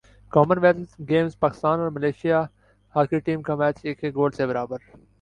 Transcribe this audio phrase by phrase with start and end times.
[0.31, 2.41] common wealth Games Pakistan اور Malaysia
[2.95, 4.77] hockey team کا match ایک ایک گول سے برابر